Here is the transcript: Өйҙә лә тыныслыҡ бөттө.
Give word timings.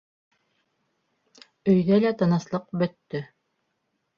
Өйҙә 1.73 1.99
лә 2.07 2.13
тыныслыҡ 2.23 2.67
бөттө. 2.83 3.23